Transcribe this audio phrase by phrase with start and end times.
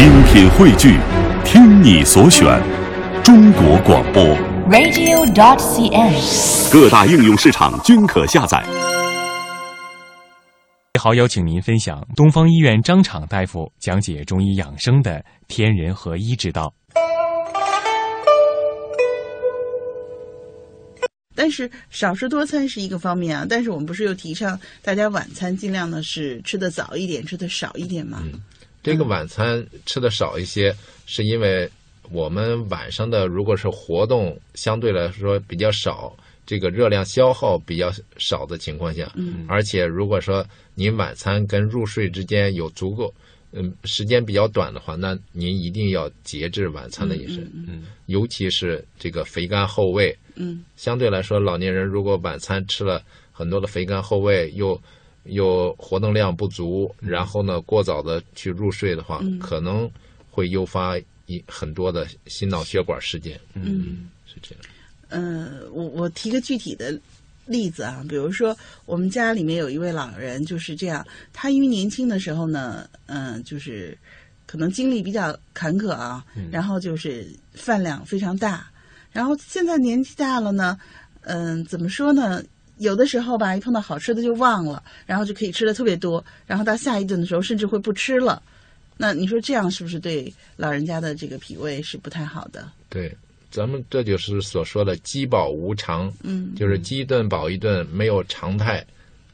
[0.00, 0.98] 精品汇聚，
[1.44, 2.58] 听你所选，
[3.22, 4.24] 中国广播。
[4.70, 6.72] radio.dot.cn，。
[6.72, 8.64] 各大应用市场均可下载。
[10.98, 16.72] 好，邀请您分享东方医院张敞大夫讲解中医养生的天人合一之道。
[21.34, 28.22] 但是少食多餐是一个方面啊，但是我们不是又提倡大家晚餐尽量呢是吃的早一点，吃的少一点吗？
[28.82, 30.74] 这个晚餐吃的少一些，
[31.06, 31.68] 是因为
[32.10, 36.16] 我们晚上的如果是活动相对来说比较少，
[36.46, 40.44] 这个热量消耗比较少的情况下，嗯，而且如果说
[40.74, 43.12] 您晚餐跟入睡之间有足够，
[43.52, 47.82] 嗯，时间比较短的话，那您一定要节制晚餐的饮食，嗯嗯。
[48.06, 50.64] 尤其是这个肥甘厚味，嗯。
[50.76, 54.80] 相对来说，老年人如果晚餐吃了很多的肥甘厚味，又
[55.24, 59.90] 又活动量不足，然后呢过早的去入睡的话，嗯可能
[60.30, 63.38] 会诱发一很多的心脑血管事件。
[63.54, 64.64] 嗯是这样。
[65.08, 66.98] 呃，我我提个具体的
[67.46, 73.96] 例子啊，比如说我们家里面有一位老人就是这样，他因为年轻的时候呢，嗯、就是
[74.46, 78.70] 可能经历比较坎坷啊，然后就是饭量非常大，
[79.12, 80.78] 然后现在年纪大了呢，
[81.22, 82.42] 嗯、怎么说呢？
[82.80, 88.42] 有的时候吧，一碰到好吃的就忘了，然后就可以吃的特别多，然后到下一顿的时候甚至会不吃了。
[88.96, 92.70] 那你说这样是不是对老人家的这个脾胃是不太好的？
[92.88, 93.14] 对，
[93.50, 98.84] 咱们这就是所说的饥饱无常，嗯，就是饥一顿饱一顿，没有常态，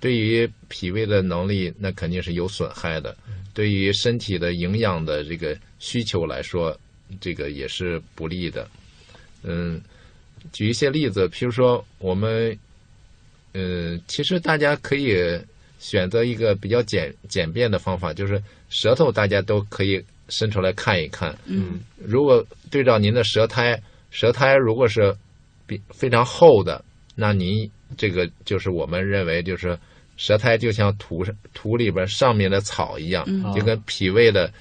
[0.00, 3.16] 对于脾胃的能力那肯定是有损害的，
[3.54, 6.78] 对于身体的营养的这个需求来说，
[7.20, 8.68] 这个也是不利的。
[9.42, 9.80] 嗯，
[10.52, 12.58] 举一些例子，譬如说我们，
[13.52, 15.16] 嗯，其实大家可以
[15.78, 21.80] 选择一个比较简简便的方法，就是舌头大家都可以伸出来看一看，嗯。
[21.96, 25.14] 如果对照您的舌苔，舌苔如果是
[25.66, 26.84] 比非常厚的，
[27.14, 29.76] 那您这个就是我们认为就是
[30.16, 31.24] 舌苔就像土
[31.54, 33.52] 土里边上面的草一样，嗯。
[33.54, 34.52] 就跟脾胃的，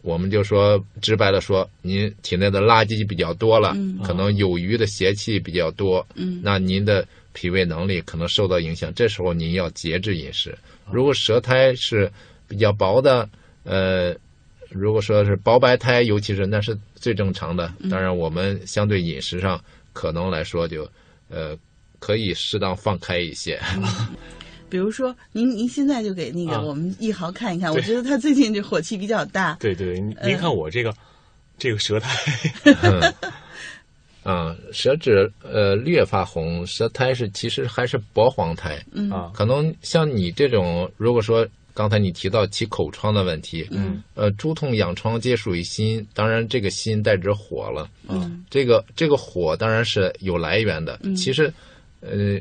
[0.00, 3.98] 我们就说直白的说，您体内的垃圾比较多了，嗯。
[3.98, 6.40] 可能有余的邪气比较多，嗯。
[6.42, 10.56] 那您的脾胃能力可能受到影响，这时候您要节制饮食。
[10.90, 12.10] 如果舌苔是
[12.46, 13.28] 比较薄的，
[13.64, 14.14] 呃，
[14.68, 17.72] 如果说是薄白苔，尤其是那是最正常的。
[17.90, 20.88] 当然，我们相对饮食上可能来说就，
[21.28, 21.56] 呃，
[21.98, 23.60] 可以适当放开一些。
[24.68, 29.54] 比如说，您您现在就给那个啊我们一豪看一看，对我觉得他最近这火气比较大。
[29.60, 30.94] 对对，您您看我这个、
[31.58, 32.08] 这个舌苔，
[32.82, 33.14] 嗯，
[34.22, 38.82] 啊，舌质呃略发红，舌苔是其实还是薄黄苔。
[38.92, 47.88] 嗯啊，可能像你这种，如果说刚才你提到起口疮的问题，嗯呃，诸痛痒疮皆属于心，当然这个心代指火了。
[48.08, 51.52] 嗯这个这个火当然是有来源的，嗯其实
[52.00, 52.38] 呃，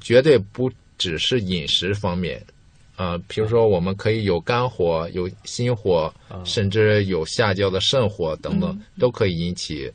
[0.00, 2.42] 绝对不只是饮食方面。
[2.94, 9.90] 啊、比如说，我们可以有肝火、有心火，啊甚至有下焦的肾火等等，嗯都可以引起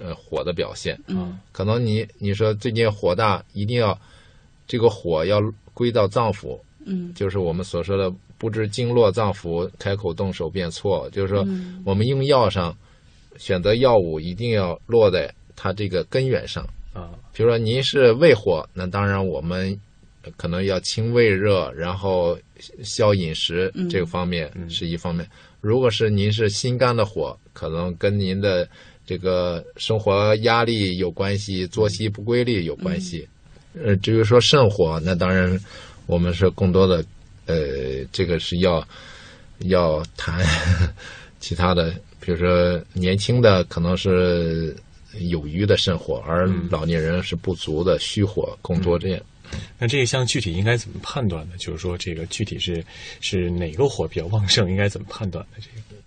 [0.00, 0.98] 呃火的表现。
[1.06, 3.98] 嗯可能你你说最近火大，一定要
[4.66, 5.40] 这个火要
[5.74, 11.08] 归到脏腑，嗯就是我们所说的不知经络脏腑，开口动手便错。
[11.10, 12.76] 就是说，嗯我们用药上
[13.36, 16.64] 选择药物一定要落在它这个根源上。
[16.92, 19.78] 啊比如说您是胃火，那当然我们
[20.36, 22.36] 可能要清胃热，然后
[22.82, 25.28] 消饮食嗯这个方面嗯是一方面。
[25.60, 28.68] 如果是您是心肝的火，可能跟您的
[29.04, 33.26] 这个生活压力有关系，作息不规律有关系。
[33.74, 35.58] 呃，至于说肾火，那当然
[36.06, 37.04] 我们是更多的，
[37.46, 38.86] 呃，这个是要
[39.62, 40.46] 要谈
[41.40, 44.76] 其他的，比如说年轻的可能是
[45.18, 49.20] 有余的肾火，而老年人是不足的虚火更多这样。
[49.80, 51.54] 那这一项具体应该怎么判断呢？
[51.58, 52.84] 就是说这个具体是
[53.20, 55.60] 是哪个火比较旺盛，应该怎么判断的？
[55.60, 56.00] 这个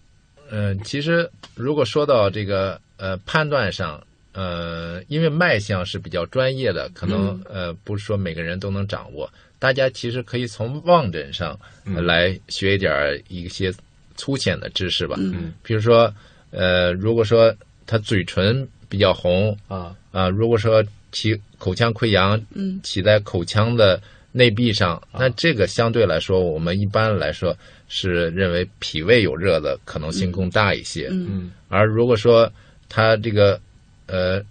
[0.52, 4.02] 嗯，其实如果说到这个呃判断上，
[4.34, 9.32] 呃，因为脉象是比较专业的，可能、呃不是说每个人都能掌握。
[9.59, 13.74] 大家其实可以从望诊上、呃来学一点儿一些
[14.16, 15.16] 粗浅的知识吧。
[15.20, 16.14] 嗯比如说，
[16.52, 17.54] 呃，如果说
[17.88, 24.02] 他嘴唇比较红啊啊、如果说起口腔溃疡嗯起在口腔的
[24.32, 27.56] 内壁上，那这个相对来说，我们一般来说
[27.93, 31.09] 是认为脾胃有热的可能性更大一些。
[31.11, 31.28] 嗯。
[31.29, 31.52] 嗯。
[31.67, 32.49] 而如果说
[32.88, 33.59] 他这个
[34.08, 34.41] 呃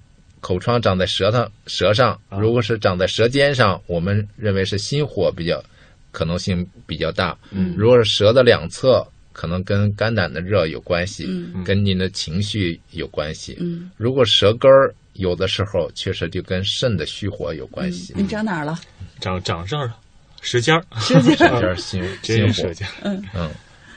[0.42, 2.38] 口疮长在舌头舌上，啊。
[2.38, 5.64] 如果是长在舌尖上，我们认为是心火比较
[6.12, 7.34] 可能性比较大。
[7.50, 7.74] 嗯。
[7.78, 9.02] 如果是舌的两侧，
[9.32, 11.64] 可能跟肝胆的热有关系，嗯。
[11.64, 13.56] 跟您的情绪有关系。
[13.58, 13.90] 嗯。
[13.96, 18.78] 如果舌根儿有的时候确实就跟肾的虚火有关系，你长哪儿了？
[19.18, 19.96] 长长这儿了
[20.40, 21.36] 舌尖儿，舌尖
[21.76, 22.74] 心心火真是舌。
[22.74, 23.16] 尖儿。
[23.34, 23.50] 嗯，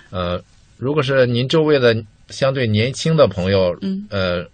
[0.10, 0.44] 呃，
[0.78, 1.96] 如果是您周围的
[2.30, 4.06] 相对年轻的朋友，嗯。
[4.10, 4.46] 呃，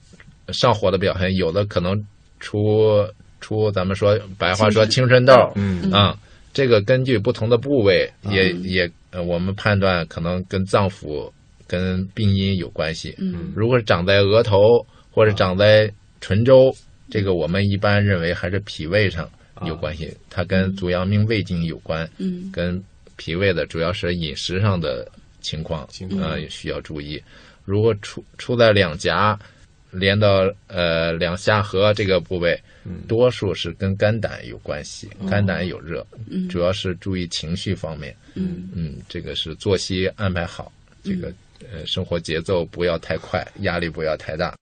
[0.53, 1.95] 上火的表现，有的可能
[2.39, 3.07] 出
[3.39, 5.91] 出咱们说白话说青春痘，嗯。
[5.91, 6.17] 啊，
[6.53, 8.63] 这个根据不同的部位，也嗯。
[8.63, 11.31] 也呃，我们判断可能跟脏腑、
[11.67, 13.15] 跟病因有关系。
[13.17, 13.51] 嗯。
[13.55, 16.71] 如果是长在额头或者长在唇周，
[17.09, 19.27] 这个我们一般认为还是脾胃上
[19.65, 22.81] 有关系，它跟足阳明胃经有关，嗯跟
[23.17, 25.09] 脾胃的主要是饮食上的
[25.41, 27.21] 情况情况呃需要注意。
[27.65, 29.37] 如果出出在两颊，
[29.91, 38.15] 连到呃两下颌这个部位，嗯多数是跟肝胆有关系，肝胆有热，嗯主要是注意情绪方面。
[38.35, 40.71] 嗯嗯，这个是作息安排好，
[41.03, 41.33] 这个
[41.71, 44.55] 呃生活节奏不要太快，压力不要太大。